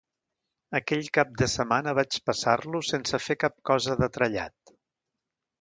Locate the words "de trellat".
4.03-4.77